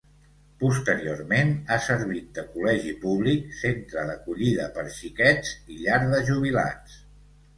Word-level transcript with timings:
Posteriorment, 0.61 1.51
ha 1.73 1.77
servit 1.87 2.31
de 2.37 2.45
col·legi 2.55 2.93
públic, 3.03 3.51
centre 3.59 4.05
d'acollida 4.11 4.65
per 4.79 4.85
xiquets 4.97 5.51
i 5.75 5.77
llar 5.83 5.99
de 6.15 6.23
jubilats. 6.31 6.97